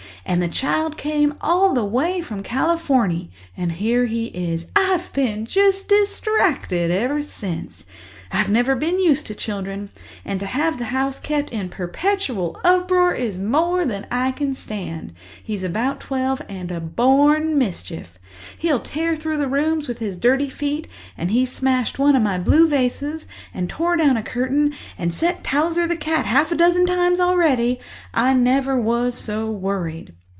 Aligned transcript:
And 0.23 0.41
the 0.41 0.47
child 0.47 0.97
came 0.97 1.33
all 1.41 1.73
the 1.73 1.83
way 1.83 2.21
from 2.21 2.43
Californy, 2.43 3.31
and 3.57 3.71
here 3.73 4.05
he 4.05 4.27
is. 4.27 4.67
I've 4.75 5.11
been 5.11 5.45
just 5.45 5.89
distracted 5.89 6.89
ever 6.89 7.21
since. 7.23 7.85
I've 8.33 8.49
never 8.49 8.77
been 8.77 8.97
used 8.97 9.27
to 9.27 9.35
children, 9.35 9.89
and 10.23 10.39
to 10.39 10.45
have 10.45 10.77
the 10.77 10.85
house 10.85 11.19
kept 11.19 11.49
in 11.49 11.67
perpetual 11.67 12.57
uproar 12.63 13.13
is 13.13 13.41
more 13.41 13.83
than 13.83 14.07
I 14.09 14.31
can 14.31 14.53
stand. 14.55 15.11
He's 15.43 15.63
about 15.63 15.99
twelve 15.99 16.41
and 16.47 16.71
a 16.71 16.79
born 16.79 17.57
mischief. 17.57 18.17
He'll 18.57 18.79
tear 18.79 19.17
through 19.17 19.35
the 19.39 19.49
rooms 19.49 19.89
with 19.89 19.97
his 19.99 20.17
dirty 20.17 20.47
feet, 20.47 20.87
and 21.17 21.29
he's 21.31 21.51
smashed 21.51 21.99
one 21.99 22.15
of 22.15 22.23
my 22.23 22.37
blue 22.37 22.69
vases 22.69 23.27
and 23.53 23.69
torn 23.69 23.99
down 23.99 24.15
a 24.15 24.23
curtain 24.23 24.75
and 24.97 25.13
set 25.13 25.43
Towser 25.43 25.81
on 25.81 25.89
the 25.89 25.97
cat 25.97 26.25
half 26.25 26.53
a 26.53 26.55
dozen 26.55 26.85
times 26.85 27.19
already—I 27.19 28.33
never 28.33 28.79
was 28.79 29.15
so 29.15 29.51
worried. 29.51 30.13